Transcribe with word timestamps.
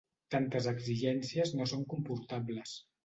Tantes 0.35 0.69
exigències 0.71 1.53
no 1.59 1.67
són 1.73 1.85
comportables. 1.93 2.75